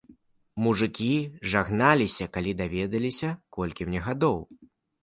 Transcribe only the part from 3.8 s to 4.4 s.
мне гадоў.